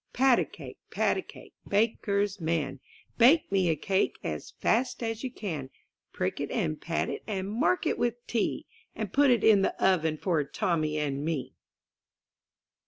^ 0.13 0.19
IN 0.19 0.19
THE 0.19 0.41
NURSERY 0.41 0.45
pAT 0.49 0.49
A 0.49 0.49
CAKE, 0.49 0.77
pat 0.89 1.17
a 1.17 1.21
cake, 1.21 1.53
baker's 1.67 2.41
man! 2.41 2.79
Bake 3.19 3.51
me 3.51 3.69
a 3.69 3.75
cake 3.75 4.17
as 4.23 4.49
fast 4.59 5.03
as 5.03 5.23
you 5.23 5.29
can; 5.29 5.69
Prick 6.11 6.39
it, 6.41 6.49
and 6.49 6.81
pat 6.81 7.07
it, 7.07 7.21
and 7.27 7.47
mark 7.51 7.85
it 7.85 7.99
with 7.99 8.25
T, 8.25 8.65
And 8.95 9.13
put 9.13 9.29
it 9.29 9.43
in 9.43 9.61
the 9.61 9.77
oven 9.79 10.17
for 10.17 10.43
Tommy 10.43 10.97
and 10.97 11.23
me. 11.23 11.53